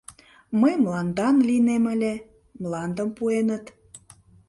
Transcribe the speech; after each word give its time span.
—Мый 0.59 0.73
мландан 0.83 1.35
лийнем 1.47 1.83
ыле, 1.93 2.13
мландым 2.61 3.09
пуэныт. 3.17 3.65